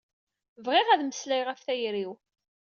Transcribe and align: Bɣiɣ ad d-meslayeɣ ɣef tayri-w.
Bɣiɣ 0.65 0.87
ad 0.89 0.99
d-meslayeɣ 1.01 1.47
ɣef 1.49 1.59
tayri-w. 1.65 2.11